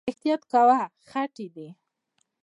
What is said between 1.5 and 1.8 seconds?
دي